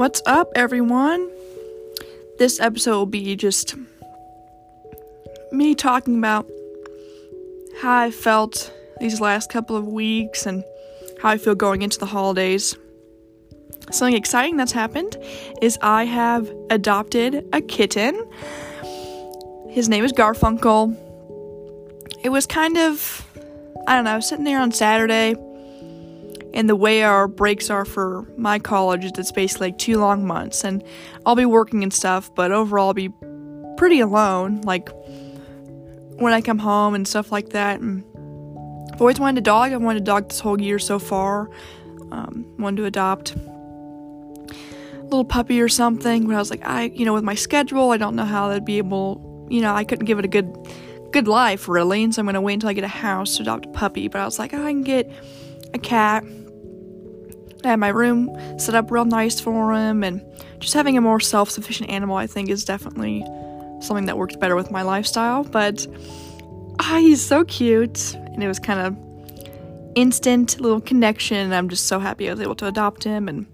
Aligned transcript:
What's 0.00 0.22
up, 0.24 0.50
everyone? 0.56 1.30
This 2.38 2.58
episode 2.58 2.96
will 2.96 3.04
be 3.04 3.36
just 3.36 3.74
me 5.52 5.74
talking 5.74 6.16
about 6.16 6.48
how 7.82 7.98
I 7.98 8.10
felt 8.10 8.72
these 8.98 9.20
last 9.20 9.50
couple 9.50 9.76
of 9.76 9.86
weeks 9.86 10.46
and 10.46 10.64
how 11.20 11.28
I 11.28 11.36
feel 11.36 11.54
going 11.54 11.82
into 11.82 11.98
the 11.98 12.06
holidays. 12.06 12.74
Something 13.90 14.16
exciting 14.16 14.56
that's 14.56 14.72
happened 14.72 15.18
is 15.60 15.78
I 15.82 16.04
have 16.04 16.50
adopted 16.70 17.46
a 17.52 17.60
kitten. 17.60 18.26
His 19.68 19.90
name 19.90 20.02
is 20.02 20.14
Garfunkel. 20.14 20.96
It 22.24 22.30
was 22.30 22.46
kind 22.46 22.78
of, 22.78 23.28
I 23.86 23.96
don't 23.96 24.04
know, 24.04 24.12
I 24.12 24.16
was 24.16 24.26
sitting 24.26 24.46
there 24.46 24.60
on 24.60 24.72
Saturday 24.72 25.34
and 26.54 26.68
the 26.68 26.76
way 26.76 27.02
our 27.02 27.28
breaks 27.28 27.70
are 27.70 27.84
for 27.84 28.26
my 28.36 28.58
college 28.58 29.04
is 29.04 29.12
it's 29.16 29.32
basically 29.32 29.68
like 29.68 29.78
two 29.78 29.98
long 29.98 30.26
months. 30.26 30.64
And 30.64 30.82
i'll 31.26 31.36
be 31.36 31.46
working 31.46 31.82
and 31.82 31.92
stuff 31.92 32.34
but 32.34 32.52
overall 32.52 32.88
i'll 32.88 32.94
be 32.94 33.10
pretty 33.76 34.00
alone 34.00 34.60
like 34.62 34.88
when 36.16 36.32
i 36.32 36.40
come 36.40 36.58
home 36.58 36.94
and 36.94 37.06
stuff 37.06 37.32
like 37.32 37.50
that. 37.50 37.80
And 37.80 38.04
i've 38.92 39.00
always 39.00 39.20
wanted 39.20 39.38
a 39.38 39.42
dog. 39.42 39.72
I 39.72 39.76
wanted 39.76 40.02
a 40.02 40.04
dog 40.04 40.28
this 40.28 40.40
whole 40.40 40.60
year 40.60 40.78
so 40.78 40.98
far. 40.98 41.50
Um, 42.12 42.44
wanted 42.58 42.78
to 42.78 42.84
adopt 42.86 43.36
a 43.36 45.02
little 45.04 45.24
puppy 45.24 45.60
or 45.60 45.68
something 45.68 46.26
but 46.26 46.34
i 46.34 46.38
was 46.38 46.50
like 46.50 46.64
i 46.64 46.84
you 46.94 47.04
know 47.04 47.14
with 47.14 47.24
my 47.24 47.34
schedule 47.34 47.90
i 47.90 47.96
don't 47.96 48.14
know 48.14 48.24
how 48.24 48.48
i'd 48.50 48.64
be 48.64 48.78
able 48.78 49.46
you 49.48 49.60
know 49.60 49.74
i 49.74 49.82
couldn't 49.82 50.06
give 50.06 50.18
it 50.18 50.24
a 50.24 50.28
good 50.28 50.56
good 51.10 51.28
life 51.28 51.68
really. 51.68 52.02
And 52.02 52.14
so 52.14 52.20
i'm 52.20 52.26
going 52.26 52.34
to 52.34 52.40
wait 52.40 52.54
until 52.54 52.68
i 52.68 52.72
get 52.72 52.84
a 52.84 52.88
house 52.88 53.36
to 53.36 53.42
adopt 53.42 53.66
a 53.66 53.68
puppy. 53.70 54.08
But 54.08 54.20
i 54.20 54.24
was 54.24 54.38
like 54.38 54.54
oh, 54.54 54.64
i 54.64 54.70
can 54.70 54.82
get 54.82 55.10
a 55.74 55.78
cat 55.78 56.24
I 57.64 57.70
had 57.70 57.78
my 57.78 57.88
room 57.88 58.30
set 58.58 58.74
up 58.74 58.90
real 58.90 59.04
nice 59.04 59.40
for 59.40 59.72
him, 59.72 60.02
and 60.02 60.22
just 60.58 60.74
having 60.74 60.96
a 60.96 61.00
more 61.00 61.20
self 61.20 61.50
sufficient 61.50 61.90
animal, 61.90 62.16
I 62.16 62.26
think, 62.26 62.48
is 62.48 62.64
definitely 62.64 63.24
something 63.80 64.06
that 64.06 64.16
works 64.16 64.36
better 64.36 64.56
with 64.56 64.70
my 64.70 64.82
lifestyle. 64.82 65.44
But 65.44 65.86
ah, 66.78 66.98
he's 67.00 67.24
so 67.24 67.44
cute, 67.44 68.14
and 68.14 68.42
it 68.42 68.48
was 68.48 68.58
kind 68.58 68.80
of 68.80 68.96
instant 69.94 70.60
little 70.60 70.80
connection. 70.80 71.52
I'm 71.52 71.68
just 71.68 71.86
so 71.86 71.98
happy 71.98 72.28
I 72.28 72.32
was 72.32 72.40
able 72.40 72.56
to 72.56 72.66
adopt 72.66 73.04
him, 73.04 73.28
and 73.28 73.46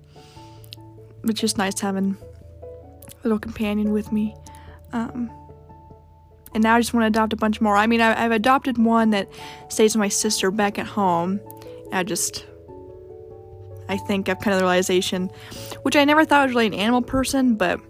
it's 1.24 1.40
just 1.40 1.58
nice 1.58 1.80
having 1.80 2.16
a 2.62 3.22
little 3.22 3.38
companion 3.38 3.92
with 3.92 4.12
me. 4.12 4.34
Um, 4.92 5.30
and 6.54 6.62
now 6.62 6.76
I 6.76 6.80
just 6.80 6.94
want 6.94 7.02
to 7.02 7.08
adopt 7.08 7.32
a 7.32 7.36
bunch 7.36 7.60
more. 7.60 7.76
I 7.76 7.86
mean, 7.86 8.00
I, 8.00 8.14
have 8.14 8.32
adopted 8.32 8.78
one 8.78 9.10
that 9.10 9.28
stays 9.68 9.94
with 9.94 10.00
my 10.00 10.08
sister 10.08 10.50
back 10.50 10.78
at 10.78 10.86
home. 10.86 11.40
I 11.92 12.02
just 12.02 12.46
I 13.88 13.96
think 13.96 14.28
I've 14.28 14.38
kind 14.40 14.54
of 14.54 14.60
the 14.60 14.64
realization, 14.64 15.30
which 15.82 15.96
I 15.96 16.04
never 16.04 16.24
thought 16.24 16.46
was 16.46 16.54
really 16.54 16.66
an 16.66 16.74
animal 16.74 17.02
person, 17.02 17.54
but 17.54 17.80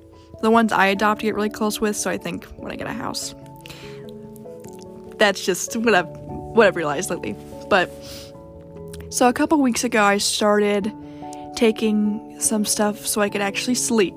the 0.43 0.51
ones 0.51 0.73
I 0.73 0.87
adopt 0.87 1.23
get 1.23 1.35
really 1.35 1.51
close 1.51 1.81
with. 1.81 1.97
So 1.97 2.11
I 2.11 2.19
think 2.19 2.45
when 2.57 2.71
I 2.71 2.77
get 2.77 2.87
a 2.87 2.93
house, 2.93 3.35
that's 5.19 5.45
just 5.45 5.77
what 5.77 5.95
I've 5.95 6.09
what 6.09 6.67
I've 6.67 6.77
realized 6.77 7.11
lately. 7.11 7.35
But 7.69 7.91
so 9.11 9.29
a 9.29 9.33
couple 9.33 9.61
weeks 9.61 9.85
ago, 9.85 10.03
I 10.03 10.19
started 10.19 10.93
taking 11.55 12.39
some 12.41 12.65
stuff 12.65 13.07
so 13.07 13.21
I 13.21 13.29
could 13.29 13.41
actually 13.41 13.77
sleep, 13.77 14.15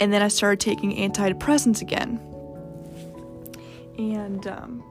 and 0.00 0.12
then 0.12 0.22
I 0.22 0.28
started 0.28 0.60
taking 0.60 0.96
antidepressants 0.96 1.80
again. 1.80 2.20
And 3.98 4.46
um, 4.46 4.82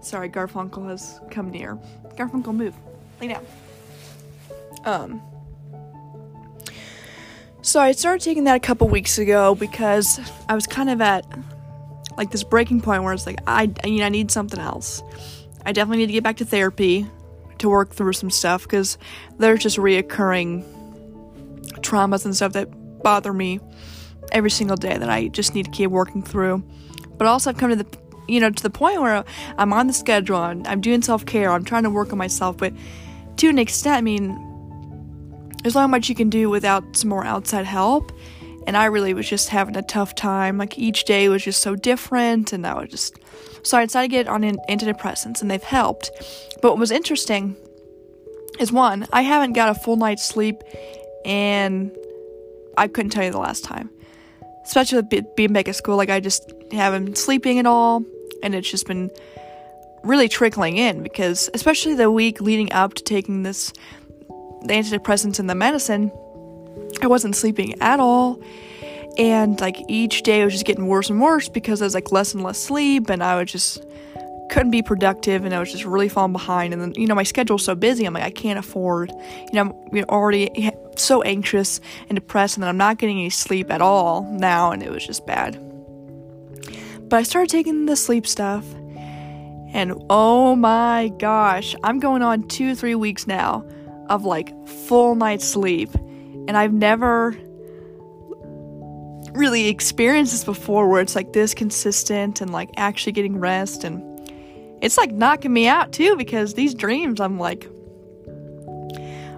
sorry, 0.00 0.28
Garfunkel 0.28 0.88
has 0.88 1.20
come 1.30 1.50
near. 1.50 1.78
Garfunkel, 2.16 2.54
move, 2.54 2.74
lay 3.20 3.28
down. 3.28 3.44
Um, 4.86 5.20
so 7.60 7.80
I 7.80 7.92
started 7.92 8.22
taking 8.22 8.44
that 8.44 8.54
a 8.54 8.60
couple 8.60 8.88
weeks 8.88 9.18
ago 9.18 9.56
because 9.56 10.20
I 10.48 10.54
was 10.54 10.68
kind 10.68 10.88
of 10.88 11.00
at 11.00 11.26
like 12.16 12.30
this 12.30 12.44
breaking 12.44 12.80
point 12.80 13.02
where 13.02 13.12
it's 13.12 13.26
like 13.26 13.40
I 13.46 13.72
you 13.84 13.98
know 13.98 14.06
I 14.06 14.08
need 14.08 14.30
something 14.30 14.60
else. 14.60 15.02
I 15.64 15.72
definitely 15.72 15.98
need 15.98 16.06
to 16.06 16.12
get 16.12 16.22
back 16.22 16.36
to 16.36 16.44
therapy 16.44 17.06
to 17.58 17.68
work 17.68 17.90
through 17.90 18.12
some 18.12 18.30
stuff 18.30 18.62
because 18.62 18.98
there's 19.38 19.60
just 19.60 19.78
reoccurring 19.78 20.64
traumas 21.80 22.24
and 22.24 22.36
stuff 22.36 22.52
that 22.52 22.68
bother 23.02 23.32
me 23.32 23.58
every 24.30 24.50
single 24.50 24.76
day 24.76 24.96
that 24.96 25.10
I 25.10 25.28
just 25.28 25.54
need 25.54 25.64
to 25.64 25.70
keep 25.72 25.90
working 25.90 26.22
through. 26.22 26.62
But 27.18 27.26
also 27.26 27.50
I've 27.50 27.56
come 27.56 27.70
to 27.70 27.76
the 27.76 27.86
you 28.28 28.38
know 28.38 28.50
to 28.50 28.62
the 28.62 28.70
point 28.70 29.02
where 29.02 29.24
I'm 29.58 29.72
on 29.72 29.88
the 29.88 29.92
schedule 29.92 30.44
and 30.44 30.64
I'm 30.68 30.80
doing 30.80 31.02
self 31.02 31.26
care. 31.26 31.50
I'm 31.50 31.64
trying 31.64 31.82
to 31.82 31.90
work 31.90 32.12
on 32.12 32.18
myself, 32.18 32.56
but 32.56 32.72
to 33.38 33.48
an 33.48 33.58
extent, 33.58 33.96
I 33.96 34.00
mean, 34.00 34.45
there's 35.66 35.74
not 35.74 35.90
much 35.90 36.08
you 36.08 36.14
can 36.14 36.30
do 36.30 36.48
without 36.48 36.96
some 36.96 37.10
more 37.10 37.24
outside 37.24 37.66
help. 37.66 38.12
And 38.68 38.76
I 38.76 38.84
really 38.84 39.14
was 39.14 39.28
just 39.28 39.48
having 39.48 39.76
a 39.76 39.82
tough 39.82 40.14
time. 40.14 40.58
Like 40.58 40.78
each 40.78 41.06
day 41.06 41.28
was 41.28 41.42
just 41.42 41.60
so 41.60 41.74
different, 41.74 42.52
and 42.52 42.64
I 42.64 42.74
was 42.74 42.88
just 42.88 43.16
so 43.64 43.76
I 43.76 43.84
decided 43.84 44.12
to 44.12 44.16
get 44.16 44.28
on 44.28 44.42
antidepressants, 44.42 45.42
and 45.42 45.50
they've 45.50 45.60
helped. 45.60 46.12
But 46.62 46.70
what 46.70 46.78
was 46.78 46.92
interesting 46.92 47.56
is 48.60 48.70
one, 48.70 49.08
I 49.12 49.22
haven't 49.22 49.54
got 49.54 49.70
a 49.70 49.74
full 49.74 49.96
night's 49.96 50.24
sleep, 50.24 50.62
and 51.24 51.90
I 52.78 52.86
couldn't 52.86 53.10
tell 53.10 53.24
you 53.24 53.32
the 53.32 53.38
last 53.38 53.64
time. 53.64 53.90
Especially 54.64 55.02
being 55.34 55.52
back 55.52 55.66
at 55.66 55.74
school, 55.74 55.96
like 55.96 56.10
I 56.10 56.20
just 56.20 56.48
haven't 56.70 57.06
been 57.06 57.16
sleeping 57.16 57.58
at 57.58 57.66
all, 57.66 58.04
and 58.40 58.54
it's 58.54 58.70
just 58.70 58.86
been 58.86 59.10
really 60.04 60.28
trickling 60.28 60.76
in 60.76 61.02
because, 61.02 61.50
especially 61.54 61.94
the 61.94 62.08
week 62.08 62.40
leading 62.40 62.72
up 62.72 62.94
to 62.94 63.02
taking 63.02 63.42
this 63.42 63.72
the 64.66 64.74
antidepressants 64.74 65.38
and 65.38 65.48
the 65.48 65.54
medicine, 65.54 66.12
I 67.02 67.06
wasn't 67.06 67.36
sleeping 67.36 67.80
at 67.80 68.00
all. 68.00 68.40
And 69.18 69.60
like 69.60 69.78
each 69.88 70.22
day 70.22 70.44
was 70.44 70.52
just 70.52 70.66
getting 70.66 70.86
worse 70.86 71.08
and 71.08 71.20
worse 71.20 71.48
because 71.48 71.80
I 71.80 71.86
was 71.86 71.94
like 71.94 72.12
less 72.12 72.34
and 72.34 72.42
less 72.42 72.58
sleep 72.58 73.08
and 73.08 73.22
I 73.22 73.36
was 73.40 73.50
just 73.50 73.84
couldn't 74.50 74.70
be 74.70 74.82
productive 74.82 75.44
and 75.44 75.54
I 75.54 75.58
was 75.58 75.72
just 75.72 75.84
really 75.84 76.08
falling 76.08 76.32
behind. 76.32 76.72
And 76.72 76.80
then, 76.80 76.92
you 76.96 77.06
know, 77.06 77.14
my 77.14 77.24
schedule's 77.24 77.64
so 77.64 77.74
busy. 77.74 78.04
I'm 78.04 78.14
like, 78.14 78.22
I 78.22 78.30
can't 78.30 78.58
afford, 78.58 79.10
you 79.10 79.52
know, 79.52 79.60
I'm 79.92 80.04
already 80.04 80.70
so 80.96 81.22
anxious 81.22 81.80
and 82.08 82.16
depressed 82.16 82.56
and 82.56 82.62
then 82.62 82.68
I'm 82.68 82.76
not 82.76 82.98
getting 82.98 83.18
any 83.18 83.30
sleep 83.30 83.72
at 83.72 83.80
all 83.80 84.22
now. 84.32 84.70
And 84.70 84.82
it 84.82 84.90
was 84.90 85.04
just 85.04 85.26
bad. 85.26 85.60
But 87.08 87.16
I 87.18 87.22
started 87.22 87.50
taking 87.50 87.86
the 87.86 87.96
sleep 87.96 88.26
stuff 88.26 88.64
and 89.72 89.94
oh 90.08 90.54
my 90.54 91.12
gosh, 91.18 91.74
I'm 91.82 91.98
going 91.98 92.22
on 92.22 92.48
two, 92.48 92.74
three 92.74 92.94
weeks 92.94 93.26
now 93.26 93.64
of 94.08 94.24
like 94.24 94.52
full 94.66 95.14
night's 95.14 95.46
sleep. 95.46 95.94
And 95.94 96.56
I've 96.56 96.72
never 96.72 97.36
really 99.32 99.68
experienced 99.68 100.32
this 100.32 100.44
before 100.44 100.88
where 100.88 101.00
it's 101.00 101.14
like 101.14 101.32
this 101.32 101.54
consistent 101.54 102.40
and 102.40 102.50
like 102.52 102.70
actually 102.76 103.12
getting 103.12 103.38
rest 103.38 103.84
and 103.84 104.02
it's 104.82 104.96
like 104.96 105.12
knocking 105.12 105.52
me 105.52 105.68
out 105.68 105.92
too 105.92 106.16
because 106.16 106.54
these 106.54 106.74
dreams 106.74 107.20
I'm 107.20 107.38
like 107.38 107.68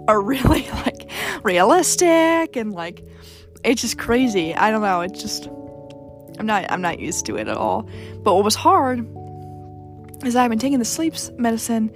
are 0.06 0.20
really 0.22 0.68
like 0.70 1.10
realistic 1.42 2.56
and 2.56 2.72
like 2.72 3.04
it's 3.64 3.82
just 3.82 3.98
crazy. 3.98 4.54
I 4.54 4.70
don't 4.70 4.82
know, 4.82 5.00
it's 5.00 5.20
just 5.20 5.48
I'm 6.38 6.46
not 6.46 6.70
I'm 6.70 6.80
not 6.80 7.00
used 7.00 7.26
to 7.26 7.36
it 7.36 7.48
at 7.48 7.56
all. 7.56 7.88
But 8.22 8.34
what 8.34 8.44
was 8.44 8.54
hard 8.54 9.00
is 10.24 10.36
I've 10.36 10.50
been 10.50 10.58
taking 10.58 10.78
the 10.78 10.84
sleep 10.84 11.14
medicine 11.36 11.90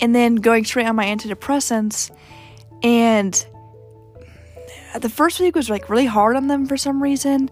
and 0.00 0.14
then 0.14 0.36
going 0.36 0.64
straight 0.64 0.86
on 0.86 0.96
my 0.96 1.06
antidepressants. 1.06 2.10
And 2.82 3.46
the 5.00 5.08
first 5.08 5.40
week 5.40 5.54
was 5.54 5.70
like 5.70 5.88
really 5.88 6.06
hard 6.06 6.36
on 6.36 6.46
them 6.46 6.66
for 6.66 6.76
some 6.76 7.02
reason. 7.02 7.50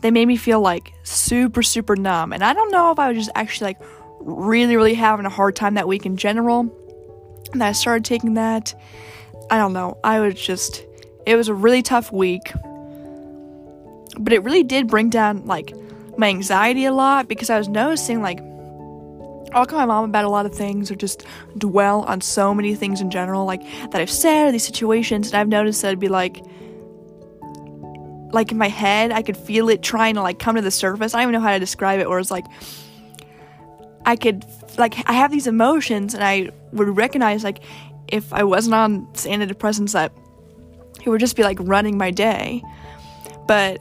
They 0.00 0.10
made 0.10 0.26
me 0.26 0.36
feel 0.36 0.60
like 0.60 0.92
super, 1.02 1.62
super 1.62 1.96
numb. 1.96 2.32
And 2.32 2.42
I 2.42 2.52
don't 2.52 2.70
know 2.70 2.90
if 2.90 2.98
I 2.98 3.08
was 3.08 3.18
just 3.18 3.30
actually 3.34 3.68
like 3.68 3.82
really, 4.20 4.76
really 4.76 4.94
having 4.94 5.26
a 5.26 5.30
hard 5.30 5.56
time 5.56 5.74
that 5.74 5.88
week 5.88 6.06
in 6.06 6.16
general. 6.16 6.74
And 7.52 7.62
I 7.62 7.72
started 7.72 8.04
taking 8.04 8.34
that. 8.34 8.74
I 9.50 9.58
don't 9.58 9.72
know. 9.72 9.98
I 10.04 10.20
was 10.20 10.34
just, 10.34 10.84
it 11.26 11.36
was 11.36 11.48
a 11.48 11.54
really 11.54 11.82
tough 11.82 12.12
week. 12.12 12.52
But 14.18 14.32
it 14.32 14.42
really 14.42 14.62
did 14.62 14.88
bring 14.88 15.10
down 15.10 15.46
like 15.46 15.74
my 16.16 16.28
anxiety 16.28 16.84
a 16.84 16.92
lot 16.92 17.28
because 17.28 17.50
I 17.50 17.58
was 17.58 17.68
noticing 17.68 18.22
like 18.22 18.40
I'll 19.52 19.66
call 19.66 19.78
my 19.78 19.86
mom 19.86 20.04
about 20.04 20.24
a 20.24 20.28
lot 20.28 20.46
of 20.46 20.54
things 20.54 20.90
or 20.90 20.94
just 20.94 21.24
dwell 21.58 22.02
on 22.02 22.20
so 22.20 22.54
many 22.54 22.74
things 22.74 23.00
in 23.00 23.10
general, 23.10 23.44
like 23.44 23.62
that 23.90 23.96
I've 23.96 24.10
said 24.10 24.48
or 24.48 24.52
these 24.52 24.66
situations, 24.66 25.28
and 25.28 25.36
I've 25.36 25.48
noticed 25.48 25.82
that 25.82 25.88
it'd 25.88 25.98
be 25.98 26.08
like 26.08 26.44
like 28.32 28.52
in 28.52 28.58
my 28.58 28.68
head, 28.68 29.10
I 29.10 29.22
could 29.22 29.36
feel 29.36 29.68
it 29.68 29.82
trying 29.82 30.14
to 30.14 30.22
like 30.22 30.38
come 30.38 30.54
to 30.54 30.62
the 30.62 30.70
surface. 30.70 31.14
I 31.14 31.18
don't 31.18 31.30
even 31.30 31.40
know 31.40 31.46
how 31.46 31.52
to 31.52 31.58
describe 31.58 32.00
it, 32.00 32.06
or 32.06 32.18
it's 32.20 32.30
like 32.30 32.46
I 34.06 34.16
could 34.16 34.44
like 34.78 34.94
I 35.08 35.12
have 35.14 35.30
these 35.30 35.46
emotions 35.46 36.14
and 36.14 36.22
I 36.22 36.50
would 36.72 36.96
recognize 36.96 37.44
like 37.44 37.62
if 38.08 38.32
I 38.32 38.44
wasn't 38.44 38.74
on 38.74 39.06
antidepressants 39.14 39.92
that 39.92 40.12
it 41.04 41.08
would 41.08 41.20
just 41.20 41.36
be 41.36 41.42
like 41.42 41.58
running 41.60 41.96
my 41.98 42.10
day. 42.10 42.62
But 43.46 43.80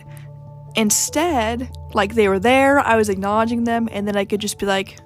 instead, 0.76 1.70
like 1.94 2.16
they 2.16 2.28
were 2.28 2.40
there, 2.40 2.80
I 2.80 2.96
was 2.96 3.10
acknowledging 3.10 3.66
them, 3.66 3.88
and 3.92 4.08
then 4.08 4.16
I 4.16 4.26
could 4.26 4.40
just 4.40 4.58
be 4.58 4.66
like, 4.66 4.98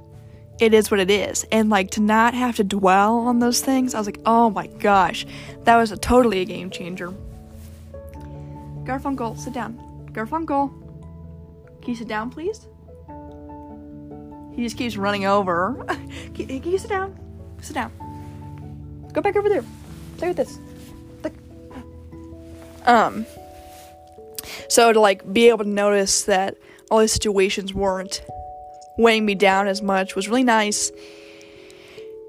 it 0.60 0.74
is 0.74 0.92
what 0.92 1.00
it 1.00 1.10
is. 1.10 1.46
And 1.52 1.70
like 1.70 1.92
to 1.92 2.02
not 2.02 2.34
have 2.34 2.56
to 2.58 2.64
dwell 2.64 3.20
on 3.20 3.40
those 3.40 3.62
things, 3.62 3.94
I 3.94 3.98
was 3.98 4.08
like, 4.08 4.20
oh 4.26 4.50
my 4.50 4.68
gosh, 4.68 5.26
that 5.64 5.76
was 5.76 5.92
a 5.92 5.98
totally 5.98 6.42
a 6.42 6.46
game 6.46 6.70
changer. 6.70 7.14
Garfunkel, 8.84 9.38
sit 9.38 9.54
down. 9.54 9.80
Garfunkel. 10.12 10.72
Can 11.82 11.90
you 11.90 11.96
sit 11.96 12.08
down, 12.08 12.30
please? 12.30 12.68
He 14.56 14.64
just 14.64 14.78
keeps 14.78 14.96
running 14.96 15.26
over. 15.26 15.84
can, 16.34 16.48
can 16.48 16.72
you 16.72 16.78
sit 16.78 16.90
down? 16.90 17.18
Sit 17.62 17.74
down. 17.74 17.92
Go 19.12 19.22
back 19.22 19.36
over 19.36 19.50
there. 19.50 19.64
Play 20.18 20.30
with 20.30 20.38
this. 20.38 20.60
Um. 22.86 23.26
So 24.68 24.92
to 24.92 25.00
like 25.00 25.32
be 25.32 25.50
able 25.50 25.64
to 25.64 25.70
notice 25.70 26.24
that 26.24 26.58
all 26.92 27.00
these 27.00 27.12
situations 27.12 27.74
weren't 27.74 28.22
weighing 28.98 29.26
me 29.26 29.36
down 29.36 29.68
as 29.68 29.82
much 29.82 30.16
was 30.16 30.28
really 30.28 30.44
nice. 30.44 30.92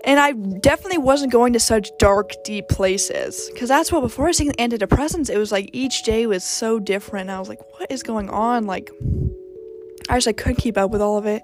And 0.04 0.20
I 0.20 0.32
definitely 0.32 0.98
wasn't 0.98 1.32
going 1.32 1.54
to 1.54 1.60
such 1.60 1.90
dark, 1.98 2.32
deep 2.44 2.68
places. 2.68 3.48
Because 3.52 3.70
that's 3.70 3.90
what, 3.90 4.02
before 4.02 4.26
I 4.26 4.28
was 4.28 4.36
taking 4.36 4.52
antidepressants, 4.54 5.30
it 5.30 5.38
was 5.38 5.50
like 5.50 5.70
each 5.72 6.02
day 6.02 6.26
was 6.26 6.44
so 6.44 6.78
different. 6.78 7.30
I 7.30 7.38
was 7.38 7.48
like, 7.48 7.60
what 7.72 7.90
is 7.90 8.02
going 8.02 8.28
on? 8.28 8.66
Like, 8.66 8.90
I 10.10 10.16
just 10.16 10.26
like 10.26 10.36
couldn't 10.36 10.56
keep 10.56 10.76
up 10.76 10.90
with 10.90 11.00
all 11.00 11.16
of 11.16 11.24
it. 11.24 11.42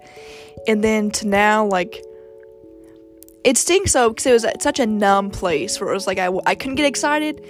And 0.69 0.85
then 0.85 1.11
to 1.13 1.27
now, 1.27 1.65
like, 1.65 2.05
it 3.45 3.57
stinks 3.57 3.95
though 3.95 4.11
because 4.11 4.27
it 4.27 4.33
was 4.33 4.47
such 4.61 4.79
a 4.79 4.87
numb 4.87 5.31
place 5.31 5.81
where 5.81 5.91
it 5.91 5.95
was 5.95 6.07
like 6.07 6.19
I, 6.19 6.31
I 6.45 6.55
couldn't 6.55 6.75
get 6.75 6.85
excited, 6.85 7.43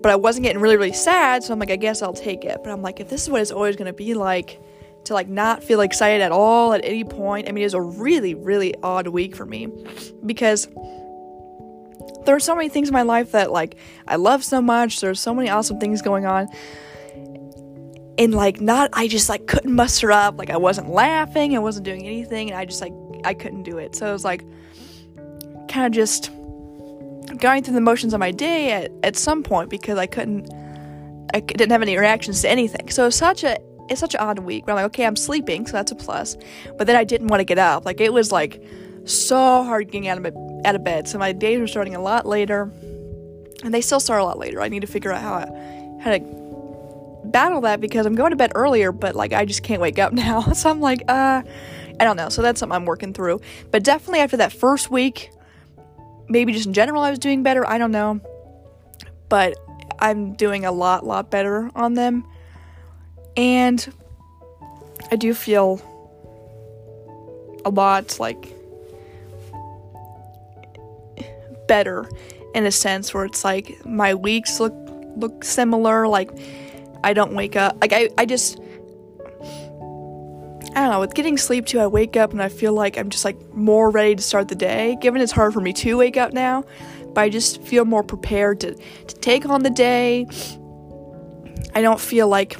but 0.00 0.12
I 0.12 0.16
wasn't 0.16 0.44
getting 0.44 0.62
really, 0.62 0.76
really 0.76 0.92
sad. 0.92 1.42
So 1.42 1.52
I'm 1.52 1.58
like, 1.58 1.72
I 1.72 1.76
guess 1.76 2.02
I'll 2.02 2.12
take 2.12 2.44
it. 2.44 2.60
But 2.62 2.70
I'm 2.70 2.82
like, 2.82 3.00
if 3.00 3.08
this 3.08 3.22
is 3.22 3.30
what 3.30 3.40
it's 3.40 3.50
always 3.50 3.74
going 3.74 3.86
to 3.86 3.92
be 3.92 4.14
like, 4.14 4.60
to 5.10 5.14
like 5.14 5.28
not 5.28 5.64
feel 5.64 5.80
excited 5.80 6.22
at 6.22 6.30
all 6.30 6.72
at 6.72 6.84
any 6.84 7.02
point. 7.02 7.48
I 7.48 7.52
mean, 7.52 7.62
it 7.62 7.66
was 7.66 7.74
a 7.74 7.80
really, 7.80 8.34
really 8.34 8.76
odd 8.80 9.08
week 9.08 9.34
for 9.34 9.44
me 9.44 9.66
because 10.24 10.68
there 12.24 12.36
are 12.36 12.40
so 12.40 12.54
many 12.54 12.68
things 12.68 12.88
in 12.88 12.92
my 12.92 13.02
life 13.02 13.32
that 13.32 13.50
like 13.50 13.76
I 14.06 14.14
love 14.16 14.44
so 14.44 14.62
much. 14.62 15.00
There's 15.00 15.20
so 15.20 15.34
many 15.34 15.50
awesome 15.50 15.80
things 15.80 16.00
going 16.00 16.26
on. 16.26 16.46
And 18.18 18.32
like 18.32 18.60
not 18.60 18.90
I 18.92 19.08
just 19.08 19.28
like 19.28 19.48
couldn't 19.48 19.74
muster 19.74 20.12
up. 20.12 20.38
Like 20.38 20.50
I 20.50 20.56
wasn't 20.56 20.90
laughing, 20.90 21.56
I 21.56 21.58
wasn't 21.58 21.86
doing 21.86 22.06
anything, 22.06 22.48
and 22.48 22.56
I 22.56 22.64
just 22.64 22.80
like 22.80 22.92
I 23.24 23.34
couldn't 23.34 23.64
do 23.64 23.78
it. 23.78 23.96
So 23.96 24.06
it 24.08 24.12
was 24.12 24.24
like 24.24 24.44
kind 25.68 25.86
of 25.86 25.92
just 25.92 26.30
going 27.38 27.64
through 27.64 27.74
the 27.74 27.80
motions 27.80 28.14
of 28.14 28.20
my 28.20 28.30
day 28.30 28.70
at, 28.70 28.92
at 29.02 29.16
some 29.16 29.42
point 29.42 29.70
because 29.70 29.98
I 29.98 30.06
couldn't 30.06 30.48
I 31.34 31.40
didn't 31.40 31.72
have 31.72 31.82
any 31.82 31.98
reactions 31.98 32.42
to 32.42 32.48
anything. 32.48 32.90
So 32.90 33.02
it 33.02 33.06
was 33.06 33.16
such 33.16 33.42
a 33.42 33.58
it's 33.90 34.00
such 34.00 34.14
an 34.14 34.20
odd 34.20 34.38
week 34.38 34.66
where 34.66 34.76
I'm 34.76 34.82
like, 34.82 34.92
okay, 34.92 35.04
I'm 35.04 35.16
sleeping, 35.16 35.66
so 35.66 35.72
that's 35.72 35.90
a 35.90 35.96
plus. 35.96 36.36
But 36.78 36.86
then 36.86 36.96
I 36.96 37.04
didn't 37.04 37.26
want 37.26 37.40
to 37.40 37.44
get 37.44 37.58
up. 37.58 37.84
Like 37.84 38.00
it 38.00 38.12
was 38.12 38.30
like 38.30 38.62
so 39.04 39.36
hard 39.64 39.90
getting 39.90 40.08
out 40.08 40.24
of 40.24 40.36
out 40.64 40.74
of 40.76 40.84
bed. 40.84 41.08
So 41.08 41.18
my 41.18 41.32
days 41.32 41.58
were 41.58 41.66
starting 41.66 41.96
a 41.96 42.00
lot 42.00 42.24
later, 42.24 42.70
and 43.64 43.74
they 43.74 43.80
still 43.80 44.00
start 44.00 44.20
a 44.20 44.24
lot 44.24 44.38
later. 44.38 44.62
I 44.62 44.68
need 44.68 44.80
to 44.80 44.86
figure 44.86 45.12
out 45.12 45.20
how 45.20 45.34
I, 45.34 46.00
how 46.02 46.10
to 46.12 46.40
battle 47.24 47.60
that 47.62 47.80
because 47.80 48.06
I'm 48.06 48.14
going 48.14 48.30
to 48.30 48.36
bed 48.36 48.52
earlier, 48.54 48.92
but 48.92 49.14
like 49.14 49.32
I 49.32 49.44
just 49.44 49.62
can't 49.62 49.80
wake 49.80 49.98
up 49.98 50.12
now. 50.14 50.40
so 50.52 50.70
I'm 50.70 50.80
like, 50.80 51.02
uh, 51.08 51.42
I 51.98 52.04
don't 52.04 52.16
know. 52.16 52.28
So 52.28 52.42
that's 52.42 52.60
something 52.60 52.76
I'm 52.76 52.86
working 52.86 53.12
through. 53.12 53.40
But 53.70 53.82
definitely 53.82 54.20
after 54.20 54.36
that 54.38 54.52
first 54.52 54.90
week, 54.90 55.30
maybe 56.28 56.52
just 56.52 56.66
in 56.66 56.72
general, 56.72 57.02
I 57.02 57.10
was 57.10 57.18
doing 57.18 57.42
better. 57.42 57.66
I 57.66 57.78
don't 57.78 57.92
know, 57.92 58.20
but 59.28 59.54
I'm 59.98 60.34
doing 60.34 60.64
a 60.64 60.72
lot, 60.72 61.04
lot 61.04 61.30
better 61.30 61.70
on 61.74 61.94
them. 61.94 62.24
And 63.40 63.90
I 65.10 65.16
do 65.16 65.32
feel 65.32 65.80
a 67.64 67.70
lot 67.70 68.20
like 68.20 68.54
better 71.66 72.06
in 72.54 72.66
a 72.66 72.70
sense 72.70 73.14
where 73.14 73.24
it's 73.24 73.42
like 73.42 73.82
my 73.86 74.14
weeks 74.14 74.60
look 74.60 74.74
look 75.16 75.42
similar 75.42 76.06
like 76.06 76.30
I 77.02 77.14
don't 77.14 77.32
wake 77.32 77.56
up 77.56 77.78
like 77.80 77.94
I, 77.94 78.10
I 78.18 78.26
just 78.26 78.58
I 80.72 80.82
don't 80.82 80.90
know, 80.90 81.00
with 81.00 81.14
getting 81.14 81.38
sleep 81.38 81.64
too, 81.64 81.80
I 81.80 81.86
wake 81.86 82.18
up 82.18 82.32
and 82.32 82.42
I 82.42 82.50
feel 82.50 82.74
like 82.74 82.98
I'm 82.98 83.08
just 83.08 83.24
like 83.24 83.54
more 83.54 83.88
ready 83.88 84.16
to 84.16 84.22
start 84.22 84.48
the 84.48 84.54
day. 84.54 84.98
Given 85.00 85.22
it's 85.22 85.32
hard 85.32 85.54
for 85.54 85.60
me 85.60 85.72
to 85.72 85.96
wake 85.96 86.18
up 86.18 86.34
now, 86.34 86.64
but 87.14 87.22
I 87.22 87.30
just 87.30 87.62
feel 87.62 87.86
more 87.86 88.04
prepared 88.04 88.60
to, 88.60 88.74
to 88.74 89.14
take 89.16 89.46
on 89.46 89.62
the 89.62 89.70
day. 89.70 90.26
I 91.74 91.80
don't 91.80 92.00
feel 92.00 92.28
like 92.28 92.56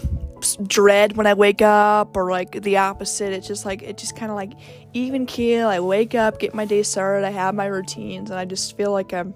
dread 0.57 1.17
when 1.17 1.27
I 1.27 1.35
wake 1.35 1.63
up 1.63 2.17
or 2.17 2.31
like 2.31 2.63
the 2.63 2.79
opposite. 2.79 3.33
It's 3.33 3.47
just 3.47 3.65
like 3.65 3.83
it 3.83 3.99
just 3.99 4.17
kind 4.17 4.31
of 4.31 4.37
like 4.37 4.53
even 4.93 5.27
keel. 5.27 5.69
I 5.69 5.81
wake 5.81 6.15
up, 6.15 6.39
get 6.39 6.55
my 6.55 6.65
day 6.65 6.83
started, 6.83 7.27
I 7.27 7.31
have 7.31 7.55
my 7.55 7.67
routines, 7.67 8.31
and 8.31 8.39
I 8.39 8.45
just 8.45 8.77
feel 8.77 8.93
like 8.93 9.13
I'm 9.13 9.35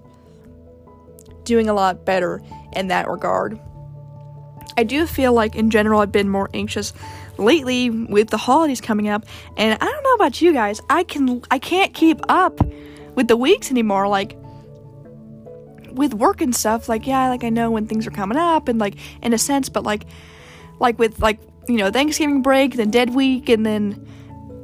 doing 1.45 1.69
a 1.69 1.75
lot 1.75 2.05
better 2.05 2.41
in 2.73 2.89
that 2.89 3.09
regard. 3.09 3.61
I 4.77 4.85
do 4.85 5.07
feel 5.07 5.33
like 5.33 5.55
in 5.55 5.71
general 5.71 6.01
I've 6.01 6.13
been 6.13 6.29
more 6.29 6.51
anxious 6.53 6.93
lately 7.39 7.91
with 7.91 8.29
the 8.29 8.37
holidays 8.37 8.81
coming 8.81 9.09
up, 9.09 9.25
and 9.57 9.79
I 9.81 9.85
don't 9.85 10.03
know 10.03 10.15
about 10.15 10.41
you 10.41 10.53
guys. 10.53 10.81
I 10.91 11.05
can 11.05 11.43
I 11.51 11.59
can't 11.59 11.95
keep 11.95 12.21
up 12.29 12.61
with 13.15 13.29
the 13.29 13.37
weeks 13.37 13.71
anymore. 13.71 14.09
Like 14.09 14.37
with 15.95 16.13
work 16.13 16.41
and 16.41 16.55
stuff. 16.55 16.89
Like 16.89 17.07
yeah, 17.07 17.29
like 17.29 17.45
I 17.45 17.49
know 17.49 17.71
when 17.71 17.87
things 17.87 18.07
are 18.07 18.11
coming 18.11 18.39
up, 18.39 18.69
and 18.69 18.79
like 18.79 18.97
in 19.23 19.33
a 19.33 19.39
sense, 19.39 19.69
but 19.69 19.85
like 19.85 20.05
like 20.81 20.99
with 20.99 21.21
like 21.21 21.41
you 21.69 21.77
know 21.77 21.91
Thanksgiving 21.91 22.43
break, 22.43 22.75
then 22.75 22.91
dead 22.91 23.15
week, 23.15 23.49
and 23.49 23.65
then 23.65 24.07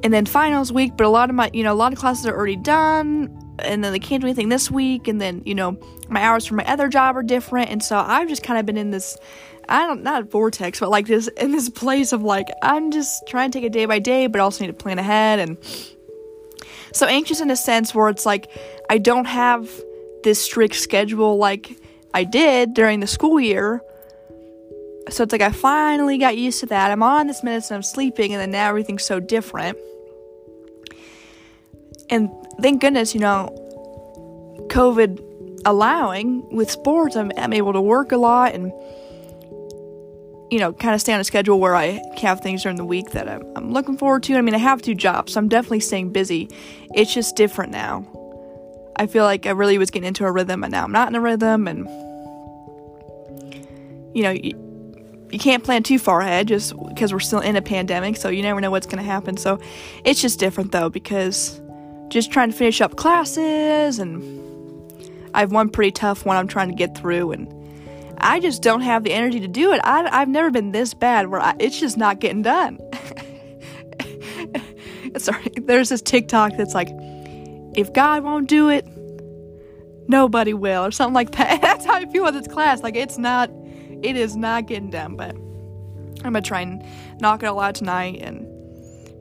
and 0.03 0.13
then 0.13 0.27
finals 0.27 0.73
week. 0.73 0.97
But 0.97 1.07
a 1.07 1.09
lot 1.11 1.31
of 1.31 1.37
my 1.37 1.51
you 1.53 1.63
know 1.63 1.73
a 1.73 1.75
lot 1.75 1.93
of 1.93 1.99
classes 1.99 2.27
are 2.27 2.37
already 2.37 2.57
done, 2.57 3.37
and 3.59 3.83
then 3.85 3.93
they 3.93 3.99
can't 3.99 4.21
do 4.21 4.27
anything 4.27 4.49
this 4.49 4.71
week. 4.71 5.09
And 5.09 5.21
then 5.21 5.43
you 5.45 5.55
know 5.55 5.79
my 6.09 6.23
hours 6.23 6.47
for 6.47 6.55
my 6.55 6.65
other 6.65 6.89
job 6.89 7.17
are 7.17 7.23
different, 7.23 7.71
and 7.71 7.83
so 7.83 7.99
I've 7.99 8.29
just 8.29 8.43
kind 8.43 8.59
of 8.59 8.67
been 8.67 8.77
in 8.77 8.91
this. 8.91 9.17
I 9.69 9.87
don't 9.87 10.03
not 10.03 10.31
vortex, 10.31 10.81
but 10.81 10.91
like 10.91 11.07
this 11.07 11.29
in 11.29 11.53
this 11.53 11.69
place 11.69 12.13
of 12.13 12.23
like 12.23 12.49
I'm 12.63 12.91
just 12.91 13.27
trying 13.29 13.51
to 13.51 13.59
take 13.59 13.67
it 13.67 13.73
day 13.73 13.87
by 13.87 13.99
day, 13.99 14.27
but 14.27 14.41
also 14.41 14.65
need 14.65 14.69
to 14.69 14.73
plan 14.73 14.99
ahead 14.99 15.39
and 15.39 15.59
so 16.93 17.07
anxious 17.07 17.41
in 17.41 17.51
a 17.51 17.57
sense 17.57 17.95
where 17.95 18.09
it's 18.09 18.27
like 18.27 18.51
I 18.89 18.99
don't 18.99 19.27
have 19.27 19.71
this 20.25 20.43
strict 20.43 20.75
schedule 20.75 21.37
like 21.37 21.79
I 22.13 22.25
did 22.25 22.75
during 22.75 23.01
the 23.01 23.07
school 23.07 23.41
year 23.41 23.81
so 25.09 25.23
it's 25.25 25.33
like 25.33 25.41
I 25.41 25.51
finally 25.51 26.19
got 26.19 26.37
used 26.37 26.61
to 26.61 26.67
that. 26.67 26.91
I'm 26.91 27.03
on 27.03 27.27
this 27.27 27.43
medicine, 27.43 27.77
I'm 27.77 27.83
sleeping, 27.83 28.33
and 28.33 28.41
then 28.41 28.51
now 28.51 28.69
everything's 28.69 29.05
so 29.05 29.19
different. 29.19 29.79
And 32.11 32.31
thank 32.61 32.81
goodness, 32.81 33.15
you 33.15 33.21
know, 33.21 33.57
COVID 34.69 35.63
allowing 35.65 36.49
with 36.55 36.71
sports, 36.71 37.17
I'm, 37.17 37.33
I'm 37.37 37.53
able 37.53 37.73
to 37.73 37.81
work 37.81 38.13
a 38.13 38.17
lot 38.17 38.55
and, 38.55 38.73
you 40.51 40.59
know, 40.59 40.73
kind 40.73 40.95
of 40.95 41.01
stay 41.01 41.13
on 41.13 41.21
a 41.21 41.25
schedule 41.25 41.61
where 41.61 41.75
I 41.75 42.01
have 42.21 42.41
things 42.41 42.63
during 42.63 42.77
the 42.77 42.85
week 42.85 43.11
that 43.13 43.29
I'm, 43.29 43.43
I'm 43.57 43.73
looking 43.73 43.97
forward 43.97 44.23
to. 44.25 44.37
I 44.37 44.41
mean, 44.41 44.55
I 44.55 44.59
have 44.59 44.83
two 44.83 44.95
jobs, 44.95 45.33
so 45.35 45.39
I'm 45.39 45.49
definitely 45.49 45.81
staying 45.81 46.11
busy. 46.13 46.49
It's 46.95 47.15
just 47.15 47.37
different 47.37 47.73
now. 47.73 48.07
I 48.97 49.07
feel 49.07 49.25
like 49.25 49.47
I 49.47 49.51
really 49.51 49.79
was 49.79 49.91
getting 49.91 50.09
into 50.09 50.25
a 50.25 50.33
rhythm, 50.33 50.65
and 50.65 50.73
now 50.73 50.85
I'm 50.85 50.93
not 50.93 51.09
in 51.09 51.15
a 51.15 51.21
rhythm, 51.21 51.69
and, 51.69 51.87
you 54.15 54.23
know, 54.23 54.37
you 55.31 55.39
can't 55.39 55.63
plan 55.63 55.83
too 55.83 55.99
far 55.99 56.21
ahead 56.21 56.49
just 56.49 56.75
because 56.89 57.13
we're 57.13 57.21
still 57.21 57.41
in 57.41 57.57
a 57.57 57.63
pandemic, 57.63 58.17
so 58.17 58.29
you 58.29 58.43
never 58.43 58.61
know 58.61 58.71
what's 58.71 58.87
going 58.87 58.99
to 58.99 59.05
happen. 59.05 59.37
So 59.37 59.61
it's 60.05 60.21
just 60.21 60.39
different 60.39 60.73
though 60.73 60.89
because 60.89 61.61
just 62.09 62.33
trying 62.33 62.51
to 62.51 62.57
finish 62.57 62.81
up 62.81 62.97
classes 62.97 63.99
and 63.99 64.23
I 65.33 65.41
have 65.41 65.53
one 65.53 65.69
pretty 65.69 65.93
tough 65.93 66.27
one 66.27 66.37
I'm 66.37 66.49
trying 66.49 66.69
to 66.69 66.75
get 66.75 66.97
through 66.97 67.33
and 67.33 67.49
I 68.19 68.41
just 68.41 68.63
don't 68.63 68.83
have 68.83 69.05
the 69.05 69.13
energy 69.13 69.41
to 69.41 69.49
do 69.49 69.73
it. 69.73 69.81
I, 69.85 70.19
have 70.19 70.29
never 70.29 70.51
been 70.51 70.73
this 70.73 70.93
bad 70.93 71.29
where 71.29 71.41
I, 71.41 71.55
it's 71.59 71.81
just 71.81 71.97
not 71.97 72.21
getting 72.21 72.43
done. 72.43 72.79
Sorry, 75.17 75.49
there's 75.63 75.89
this 75.89 76.03
TikTok 76.03 76.57
that's 76.57 76.75
like, 76.75 76.89
if 77.75 77.93
God 77.93 78.23
won't 78.23 78.49
do 78.49 78.69
it, 78.69 78.87
nobody 80.07 80.53
will, 80.53 80.85
or 80.85 80.91
something 80.91 81.15
like 81.15 81.33
that. 81.33 81.61
That's 81.63 81.85
how 81.85 81.95
I 81.95 82.07
feel 82.07 82.25
with 82.25 82.35
this 82.35 82.47
class. 82.47 82.83
Like, 82.83 82.97
it's 82.97 83.17
not 83.17 83.51
it 84.03 84.17
is 84.17 84.37
not 84.37 84.67
getting 84.67 84.91
done, 84.91 85.17
but 85.17 85.35
I'm 85.35 86.33
gonna 86.33 86.43
try 86.43 86.61
and 86.61 86.85
knock 87.21 87.43
it 87.43 87.47
all 87.47 87.61
out 87.61 87.75
tonight 87.75 88.21
and 88.21 88.47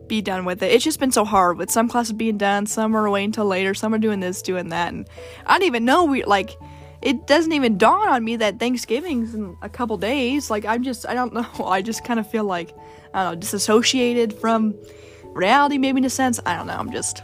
be 0.08 0.22
done 0.22 0.46
with 0.46 0.64
it. 0.64 0.72
It's 0.72 0.84
just 0.84 1.00
been 1.00 1.12
so 1.12 1.24
hard 1.24 1.58
with 1.58 1.72
some 1.72 1.88
classes 1.88 2.14
being 2.14 2.38
done, 2.38 2.66
some 2.66 2.96
are 2.96 3.10
waiting 3.10 3.28
until 3.28 3.46
later, 3.46 3.74
some 3.74 3.94
are 3.94 4.00
doing 4.00 4.20
this, 4.20 4.42
doing 4.42 4.70
that, 4.70 4.94
and 4.94 5.08
I 5.46 5.58
don't 5.58 5.68
even 5.68 5.86
know 5.86 6.06
we 6.06 6.24
like 6.24 6.58
it 7.02 7.28
doesn't 7.28 7.54
even 7.54 7.78
dawn 7.78 8.10
on 8.10 8.26
me 8.26 8.36
that 8.38 8.60
Thanksgiving's 8.60 9.34
in 9.34 9.56
a 9.62 9.70
couple 9.70 9.98
days. 9.98 10.50
Like 10.50 10.66
I'm 10.66 10.84
just 10.84 11.08
I 11.08 11.14
don't 11.14 11.34
know. 11.60 11.66
I 11.66 11.82
just 11.82 12.04
kind 12.04 12.20
of 12.20 12.30
feel 12.30 12.44
like 12.44 12.76
I 13.14 13.24
don't 13.24 13.34
know, 13.34 13.40
disassociated 13.40 14.34
from 14.34 14.76
reality 15.24 15.78
maybe 15.78 16.00
in 16.00 16.06
a 16.06 16.10
sense. 16.10 16.40
I 16.46 16.56
don't 16.56 16.68
know. 16.68 16.78
I'm 16.78 16.92
just 16.92 17.24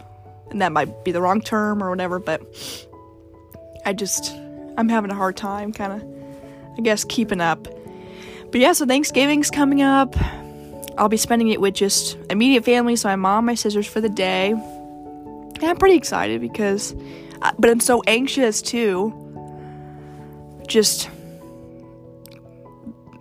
and 0.52 0.62
that 0.62 0.72
might 0.72 1.04
be 1.04 1.12
the 1.12 1.22
wrong 1.22 1.42
term 1.42 1.84
or 1.84 1.90
whatever, 1.90 2.20
but 2.20 2.42
I 3.86 3.94
just 3.94 4.34
I'm 4.78 4.90
having 4.90 5.12
a 5.12 5.16
hard 5.16 5.36
time 5.36 5.74
kind 5.74 5.94
of 5.94 6.15
I 6.78 6.82
guess, 6.82 7.04
keeping 7.04 7.42
up. 7.42 7.68
But 8.52 8.62
yeah, 8.62 8.74
so 8.74 8.86
Thanksgiving's 8.86 9.50
coming 9.50 9.82
up. 9.82 10.16
I'll 10.98 11.10
be 11.10 11.18
spending 11.18 11.50
it 11.50 11.60
with 11.60 11.74
just 11.74 12.18
immediate 12.30 12.64
family, 12.64 12.96
so 12.96 13.10
my 13.10 13.16
mom, 13.16 13.46
my 13.46 13.56
sisters 13.56 13.88
for 13.88 14.02
the 14.02 14.10
day. 14.10 14.52
And 14.52 15.64
I'm 15.64 15.78
pretty 15.78 15.96
excited 15.96 16.42
because, 16.42 16.96
uh, 17.42 17.52
but 17.60 17.70
I'm 17.70 17.80
so 17.80 18.02
anxious 18.08 18.62
too. 18.62 19.14
Just 20.68 21.10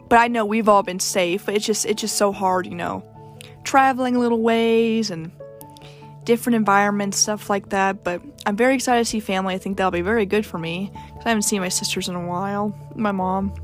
but 0.08 0.18
I 0.18 0.28
know 0.28 0.44
we've 0.44 0.68
all 0.68 0.82
been 0.82 1.00
safe. 1.00 1.46
but 1.46 1.54
It's 1.54 1.66
just 1.66 1.86
it's 1.86 2.00
just 2.00 2.16
so 2.16 2.32
hard, 2.32 2.66
you 2.66 2.74
know, 2.74 3.04
traveling 3.64 4.18
little 4.18 4.40
ways 4.40 5.10
and 5.10 5.32
different 6.24 6.56
environments, 6.56 7.18
stuff 7.18 7.50
like 7.50 7.70
that. 7.70 8.04
But 8.04 8.22
I'm 8.46 8.56
very 8.56 8.74
excited 8.74 9.04
to 9.04 9.04
see 9.04 9.20
family. 9.20 9.54
I 9.54 9.58
think 9.58 9.76
that'll 9.76 9.90
be 9.90 10.00
very 10.00 10.26
good 10.26 10.44
for 10.44 10.58
me 10.58 10.90
because 10.92 11.26
I 11.26 11.28
haven't 11.30 11.42
seen 11.42 11.60
my 11.60 11.68
sisters 11.68 12.08
in 12.08 12.14
a 12.14 12.26
while. 12.26 12.76
My 12.94 13.12
mom. 13.12 13.54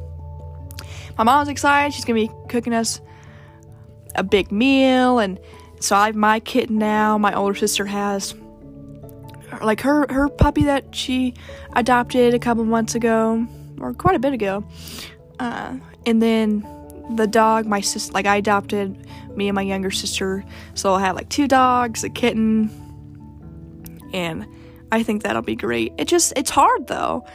My 1.19 1.25
mom's 1.25 1.49
excited. 1.49 1.95
She's 1.95 2.05
gonna 2.05 2.21
be 2.21 2.31
cooking 2.49 2.73
us 2.73 3.01
a 4.15 4.23
big 4.23 4.51
meal, 4.51 5.19
and 5.19 5.39
so 5.81 5.97
I 5.97 6.07
have 6.07 6.17
my 6.17 6.41
kitten 6.41 6.79
now. 6.79 7.19
My 7.19 7.35
older 7.35 7.55
sister 7.55 7.87
has 7.87 8.35
like 9.63 9.81
her 9.81 10.07
her 10.11 10.29
puppy 10.29 10.65
that 10.65 10.95
she 10.95 11.35
adopted 11.75 12.35
a 12.35 12.39
couple 12.39 12.65
months 12.65 12.95
ago 12.95 13.47
or 13.81 13.93
quite 13.95 14.15
a 14.15 14.19
bit 14.19 14.33
ago. 14.33 14.65
Uh, 15.39 15.77
and 16.07 16.23
then 16.23 16.67
the 17.17 17.27
dog 17.27 17.67
my 17.67 17.81
sister 17.81 18.13
like 18.13 18.27
I 18.27 18.37
adopted 18.37 19.07
me 19.37 19.49
and 19.49 19.55
my 19.55 19.63
younger 19.63 19.91
sister. 19.91 20.45
So 20.75 20.93
I'll 20.93 20.99
have 20.99 21.17
like 21.17 21.29
two 21.29 21.49
dogs, 21.49 22.05
a 22.05 22.11
kitten, 22.11 22.71
and 24.13 24.47
I 24.93 25.03
think 25.03 25.23
that'll 25.23 25.43
be 25.43 25.57
great. 25.57 25.93
It 25.99 26.09
just 26.09 26.33
it's 26.37 26.51
hard 26.51 26.87
though, 26.87 27.27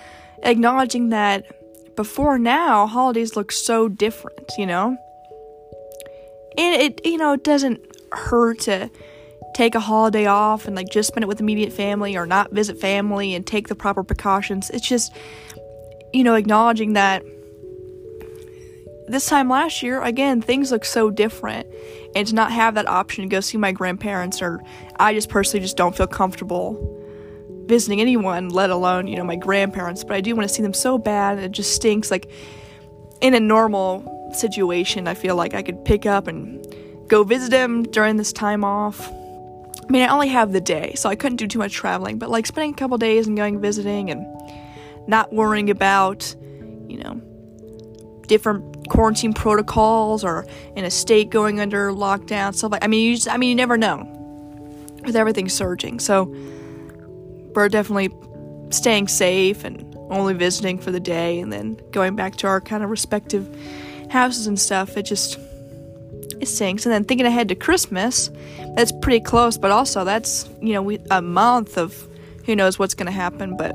acknowledging 0.43 1.09
that 1.09 1.45
before 1.95 2.37
now 2.37 2.87
holidays 2.87 3.35
look 3.35 3.51
so 3.51 3.87
different, 3.87 4.51
you 4.57 4.65
know? 4.65 4.97
And 6.57 6.81
it 6.81 7.05
you 7.05 7.17
know, 7.17 7.33
it 7.33 7.43
doesn't 7.43 7.81
hurt 8.11 8.59
to 8.61 8.89
take 9.53 9.75
a 9.75 9.79
holiday 9.79 10.25
off 10.25 10.67
and 10.67 10.75
like 10.75 10.89
just 10.89 11.07
spend 11.07 11.23
it 11.23 11.27
with 11.27 11.39
immediate 11.39 11.71
family 11.71 12.17
or 12.17 12.25
not 12.25 12.51
visit 12.51 12.79
family 12.79 13.33
and 13.33 13.47
take 13.47 13.69
the 13.69 13.75
proper 13.75 14.03
precautions. 14.03 14.69
It's 14.69 14.87
just 14.87 15.13
you 16.15 16.23
know, 16.23 16.35
acknowledging 16.35 16.93
that 16.93 17.23
this 19.07 19.25
time 19.25 19.49
last 19.49 19.83
year, 19.83 20.01
again, 20.01 20.41
things 20.41 20.71
look 20.71 20.85
so 20.85 21.09
different. 21.09 21.67
And 22.15 22.27
to 22.27 22.35
not 22.35 22.51
have 22.51 22.75
that 22.75 22.87
option 22.87 23.23
to 23.23 23.29
go 23.29 23.39
see 23.39 23.57
my 23.57 23.71
grandparents, 23.71 24.41
or 24.41 24.61
I 24.97 25.13
just 25.13 25.29
personally 25.29 25.61
just 25.61 25.77
don't 25.77 25.95
feel 25.95 26.07
comfortable 26.07 26.91
visiting 27.65 27.99
anyone, 27.99 28.49
let 28.49 28.69
alone, 28.69 29.07
you 29.07 29.15
know, 29.15 29.23
my 29.23 29.35
grandparents. 29.35 30.03
But 30.03 30.15
I 30.15 30.21
do 30.21 30.35
want 30.35 30.47
to 30.47 30.53
see 30.53 30.61
them 30.61 30.73
so 30.73 30.97
bad. 30.97 31.39
It 31.39 31.51
just 31.51 31.75
stinks. 31.75 32.11
Like, 32.11 32.29
in 33.21 33.33
a 33.33 33.39
normal 33.39 34.31
situation, 34.33 35.07
I 35.07 35.13
feel 35.13 35.35
like 35.35 35.53
I 35.53 35.63
could 35.63 35.83
pick 35.85 36.05
up 36.05 36.27
and 36.27 36.65
go 37.07 37.23
visit 37.23 37.51
them 37.51 37.83
during 37.83 38.17
this 38.17 38.33
time 38.33 38.63
off. 38.63 39.11
I 39.11 39.91
mean, 39.91 40.01
I 40.01 40.07
only 40.07 40.29
have 40.29 40.51
the 40.51 40.61
day, 40.61 40.93
so 40.95 41.09
I 41.09 41.15
couldn't 41.15 41.37
do 41.37 41.47
too 41.47 41.59
much 41.59 41.73
traveling, 41.73 42.17
but 42.17 42.29
like 42.29 42.45
spending 42.45 42.71
a 42.71 42.75
couple 42.75 42.97
days 42.97 43.27
and 43.27 43.37
going 43.37 43.59
visiting 43.61 44.09
and 44.09 44.25
not 45.07 45.31
worrying 45.31 45.69
about, 45.69 46.35
you 46.87 46.97
know, 46.97 47.21
different 48.27 48.89
quarantine 48.89 49.33
protocols 49.33 50.23
or 50.23 50.45
in 50.75 50.85
a 50.85 50.91
state 50.91 51.29
going 51.29 51.59
under 51.59 51.91
lockdown 51.91 52.53
stuff 52.53 52.71
like 52.71 52.83
I 52.83 52.87
mean 52.87 53.09
you 53.09 53.15
just, 53.15 53.29
I 53.29 53.37
mean 53.37 53.49
you 53.49 53.55
never 53.55 53.77
know 53.77 54.11
with 55.05 55.15
everything 55.15 55.49
surging. 55.49 55.99
So 55.99 56.25
we're 57.53 57.69
definitely 57.69 58.09
staying 58.71 59.07
safe 59.07 59.63
and 59.63 59.95
only 60.09 60.33
visiting 60.33 60.77
for 60.77 60.91
the 60.91 60.99
day 60.99 61.39
and 61.39 61.51
then 61.51 61.79
going 61.91 62.15
back 62.15 62.35
to 62.37 62.47
our 62.47 62.61
kind 62.61 62.83
of 62.83 62.89
respective 62.89 63.47
houses 64.09 64.47
and 64.47 64.59
stuff. 64.59 64.97
It 64.97 65.03
just 65.03 65.39
it 66.39 66.47
stinks 66.47 66.85
and 66.85 66.93
then 66.93 67.03
thinking 67.03 67.25
ahead 67.25 67.47
to 67.49 67.55
Christmas 67.55 68.29
that's 68.75 68.91
pretty 69.01 69.21
close 69.21 69.57
but 69.57 69.71
also 69.71 70.03
that's 70.03 70.49
you 70.61 70.73
know 70.73 70.81
we, 70.81 70.99
a 71.09 71.21
month 71.21 71.77
of 71.77 72.07
who 72.45 72.55
knows 72.55 72.77
what's 72.77 72.93
going 72.93 73.05
to 73.05 73.11
happen 73.11 73.55
but 73.55 73.71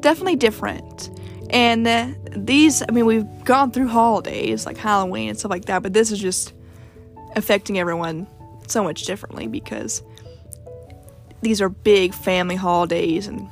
definitely 0.00 0.36
different 0.36 1.10
and 1.54 2.16
these, 2.32 2.82
I 2.82 2.90
mean, 2.90 3.06
we've 3.06 3.44
gone 3.44 3.70
through 3.70 3.86
holidays 3.86 4.66
like 4.66 4.76
Halloween 4.76 5.28
and 5.28 5.38
stuff 5.38 5.52
like 5.52 5.66
that, 5.66 5.84
but 5.84 5.92
this 5.92 6.10
is 6.10 6.18
just 6.18 6.52
affecting 7.36 7.78
everyone 7.78 8.26
so 8.66 8.82
much 8.82 9.04
differently 9.04 9.46
because 9.46 10.02
these 11.42 11.60
are 11.60 11.68
big 11.68 12.12
family 12.12 12.56
holidays 12.56 13.28
and 13.28 13.48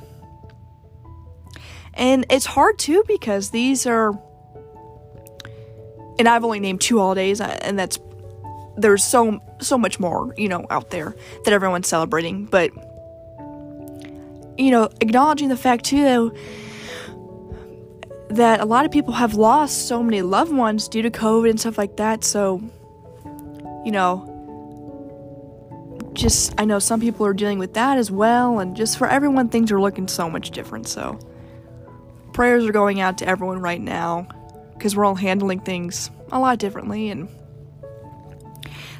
and 1.93 2.25
it's 2.31 2.45
hard 2.45 2.79
too 2.79 3.03
because 3.07 3.51
these 3.51 3.85
are 3.85 4.11
and 6.17 6.27
I've 6.27 6.43
only 6.43 6.59
named 6.59 6.81
two 6.81 6.97
holidays 6.97 7.39
uh, 7.39 7.57
and 7.61 7.79
that's 7.79 7.99
there's 8.75 9.03
so 9.03 9.39
so 9.59 9.77
much 9.77 9.99
more, 9.99 10.33
you 10.35 10.49
know, 10.49 10.65
out 10.69 10.89
there 10.89 11.15
that 11.45 11.53
everyone's 11.53 11.87
celebrating, 11.87 12.45
but 12.45 12.71
you 14.57 14.71
know, 14.71 14.89
acknowledging 14.99 15.47
the 15.47 15.57
fact 15.57 15.85
too 15.85 16.03
though 16.03 16.31
that 18.35 18.59
a 18.59 18.65
lot 18.65 18.85
of 18.85 18.91
people 18.91 19.13
have 19.13 19.35
lost 19.35 19.87
so 19.87 20.01
many 20.01 20.21
loved 20.21 20.51
ones 20.51 20.87
due 20.87 21.01
to 21.01 21.11
COVID 21.11 21.49
and 21.49 21.59
stuff 21.59 21.77
like 21.77 21.97
that. 21.97 22.23
So, 22.23 22.61
you 23.85 23.91
know, 23.91 24.29
just 26.13 26.53
I 26.59 26.65
know 26.65 26.79
some 26.79 26.99
people 26.99 27.25
are 27.25 27.33
dealing 27.33 27.59
with 27.59 27.73
that 27.73 27.97
as 27.97 28.11
well, 28.11 28.59
and 28.59 28.75
just 28.75 28.97
for 28.97 29.07
everyone, 29.07 29.49
things 29.49 29.71
are 29.71 29.81
looking 29.81 30.07
so 30.07 30.29
much 30.29 30.51
different. 30.51 30.87
So, 30.87 31.19
prayers 32.33 32.65
are 32.65 32.71
going 32.71 33.01
out 33.01 33.17
to 33.19 33.27
everyone 33.27 33.59
right 33.59 33.81
now 33.81 34.27
because 34.73 34.95
we're 34.95 35.05
all 35.05 35.15
handling 35.15 35.59
things 35.59 36.09
a 36.31 36.39
lot 36.39 36.59
differently, 36.59 37.09
and 37.09 37.29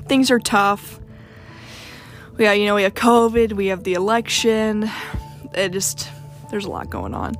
things 0.08 0.32
are 0.32 0.40
tough. 0.40 1.00
We 2.38 2.46
got, 2.46 2.60
you 2.60 2.66
know, 2.66 2.76
we 2.76 2.84
have 2.84 2.96
COVID, 2.96 3.54
we 3.54 3.68
have 3.68 3.84
the 3.84 3.94
election. 3.94 4.90
It 5.54 5.72
just, 5.72 6.10
there's 6.50 6.66
a 6.66 6.70
lot 6.70 6.90
going 6.90 7.14
on. 7.14 7.36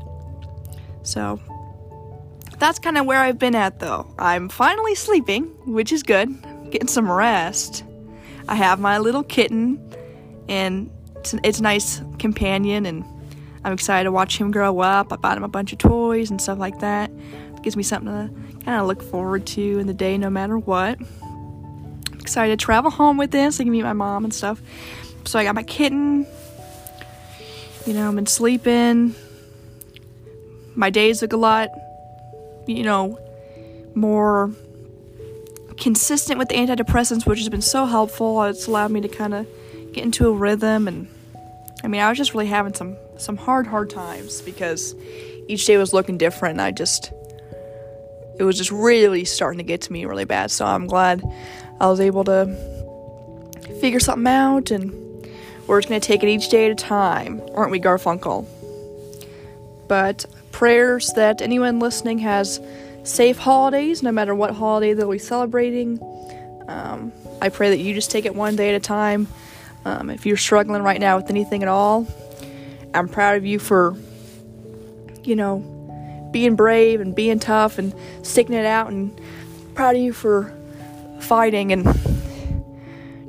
So, 1.02 1.40
that's 2.64 2.80
kind 2.80 2.98
of 2.98 3.06
where 3.06 3.20
I've 3.20 3.38
been 3.38 3.56
at 3.56 3.80
though. 3.80 4.14
I'm 4.18 4.48
finally 4.48 4.96
sleeping, 4.96 5.46
which 5.66 5.92
is 5.92 6.02
good. 6.02 6.30
Getting 6.70 6.88
some 6.88 7.12
rest. 7.12 7.84
I 8.48 8.56
have 8.56 8.80
my 8.80 9.00
little 9.00 9.24
kitten, 9.24 9.80
and 10.48 10.90
it's, 11.18 11.34
it's 11.44 11.60
a 11.60 11.64
nice 11.64 12.02
companion, 12.20 12.86
and 12.86 13.04
I'm 13.64 13.74
excited 13.74 14.06
to 14.06 14.12
watch 14.12 14.38
him 14.38 14.52
grow 14.52 14.80
up. 14.80 15.12
I 15.12 15.18
bought 15.18 15.38
him 15.38 15.44
a 15.44 15.50
bunch 15.50 15.74
of 15.74 15.80
toys 15.80 16.32
and 16.32 16.42
stuff 16.42 16.58
like 16.58 16.80
that. 16.80 17.12
It 17.56 17.64
gives 17.64 17.76
me 17.76 17.84
something 17.84 18.12
to 18.12 18.64
kind 18.64 18.80
of 18.80 18.88
look 18.88 19.02
forward 19.02 19.46
to 19.48 19.80
in 19.80 19.88
the 19.88 19.94
day, 19.94 20.18
no 20.18 20.30
matter 20.30 20.58
what. 20.58 20.98
I'm 21.22 22.20
excited 22.20 22.58
to 22.58 22.66
travel 22.66 22.92
home 22.92 23.18
with 23.18 23.32
this. 23.32 23.60
I 23.60 23.64
can 23.64 23.72
meet 23.72 23.84
my 23.84 23.94
mom 23.94 24.24
and 24.24 24.34
stuff. 24.34 24.62
So 25.26 25.38
I 25.38 25.44
got 25.44 25.56
my 25.56 25.64
kitten. 25.64 26.26
You 27.86 27.94
know, 27.94 28.08
I've 28.08 28.16
been 28.16 28.26
sleeping. 28.26 29.16
My 30.76 30.90
days 30.90 31.22
look 31.22 31.34
a 31.34 31.38
lot 31.38 31.70
you 32.68 32.84
know, 32.84 33.20
more 33.96 34.52
consistent 35.78 36.40
with 36.40 36.50
the 36.50 36.56
antidepressants, 36.56 37.26
which 37.26 37.40
has 37.40 37.50
been 37.50 37.62
so 37.62 37.86
helpful. 37.86 38.44
It's 38.44 38.68
allowed 38.68 38.92
me 38.92 39.02
to 39.02 39.08
kind 39.08 39.34
of 39.34 39.48
get 39.92 40.04
into 40.04 40.28
a 40.28 40.32
rhythm, 40.32 40.88
and 40.88 41.08
I 41.84 41.88
mean, 41.88 42.02
I 42.02 42.10
was 42.10 42.18
just 42.18 42.34
really 42.34 42.48
having 42.48 42.74
some 42.74 42.96
some 43.18 43.38
hard, 43.38 43.68
hard 43.68 43.90
times 43.90 44.42
because 44.42 44.96
each 45.48 45.66
day 45.66 45.78
was 45.78 45.94
looking 45.94 46.18
different. 46.18 46.54
And 46.54 46.62
I 46.62 46.72
just, 46.72 47.12
it 48.40 48.44
was 48.44 48.58
just 48.58 48.72
really 48.72 49.26
starting 49.26 49.60
to 49.60 49.64
get 49.64 49.82
to 49.82 49.94
me 49.94 50.06
really 50.06 50.26
bad. 50.26 50.52
So 50.52 50.66
I'm 50.66 50.88
glad 50.88 51.24
I 51.80 51.88
was 51.88 52.00
able 52.00 52.24
to 52.26 52.46
figure 53.80 54.00
something 54.00 54.28
out, 54.28 54.72
and 54.72 54.92
we're 55.68 55.80
just 55.80 55.90
gonna 55.90 56.00
take 56.00 56.24
it 56.24 56.30
each 56.30 56.50
day 56.50 56.66
at 56.66 56.72
a 56.72 56.76
time, 56.76 57.42
aren't 57.54 57.72
we, 57.72 57.80
Garfunkel? 57.80 58.46
But 59.88 60.26
prayers 60.64 61.12
that 61.12 61.42
anyone 61.42 61.80
listening 61.80 62.20
has 62.20 62.62
safe 63.04 63.38
holidays, 63.38 64.02
no 64.02 64.14
matter 64.14 64.34
what 64.34 64.52
holiday 64.52 64.94
they'll 64.94 65.12
be 65.12 65.18
celebrating. 65.18 66.00
Um, 66.70 67.12
I 67.42 67.50
pray 67.50 67.72
that 67.72 67.80
you 67.80 67.94
just 67.94 68.10
take 68.10 68.24
it 68.24 68.34
one 68.34 68.56
day 68.56 68.70
at 68.70 68.76
a 68.76 68.80
time. 68.80 69.28
Um, 69.84 70.10
if 70.10 70.26
you're 70.26 70.38
struggling 70.38 70.82
right 70.82 71.02
now 71.02 71.18
with 71.18 71.30
anything 71.30 71.64
at 71.64 71.68
all, 71.68 72.08
I'm 72.94 73.10
proud 73.10 73.36
of 73.36 73.46
you 73.46 73.60
for, 73.60 73.98
you 75.26 75.36
know, 75.36 76.30
being 76.32 76.56
brave 76.56 77.02
and 77.02 77.14
being 77.14 77.40
tough 77.40 77.78
and 77.78 77.94
sticking 78.22 78.56
it 78.56 78.66
out, 78.66 78.90
and 78.90 79.20
proud 79.76 79.98
of 79.98 80.02
you 80.02 80.14
for 80.14 80.50
fighting. 81.20 81.74
And 81.74 81.84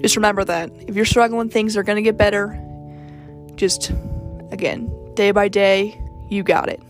just 0.01 0.15
remember 0.15 0.45
that 0.45 0.71
if 0.87 0.95
you're 0.95 1.05
struggling, 1.05 1.49
things 1.49 1.77
are 1.77 1.83
going 1.83 1.97
to 1.97 2.03
get 2.03 2.17
better. 2.17 2.57
Just, 3.57 3.91
again, 4.53 4.89
day 5.15 5.33
by 5.33 5.49
day, 5.49 6.01
you 6.29 6.45
got 6.45 6.69
it. 6.69 6.81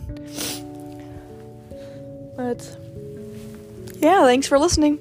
But 2.36 2.76
yeah, 3.96 4.24
thanks 4.24 4.46
for 4.46 4.58
listening. 4.58 4.98